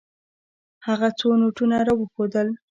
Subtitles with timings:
[0.87, 2.47] هغه څو نوټونه راوښودل.